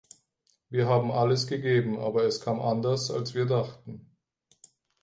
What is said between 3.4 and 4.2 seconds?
dachten.